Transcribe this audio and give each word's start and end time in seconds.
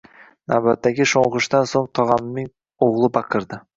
Navbatdagi 0.53 1.05
sho`ng`ishdan 1.11 1.69
so`ng 1.73 1.85
tog`amning 1.99 2.49
o`g`li 2.89 3.11
baqirdi 3.19 3.63